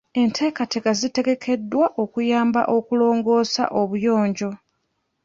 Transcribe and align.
Enteekateeka 0.21 0.91
zitegekeddwa 0.99 1.85
okuyamba 2.03 2.61
okulongoosa 2.77 3.63
obuyonjo. 3.79 4.49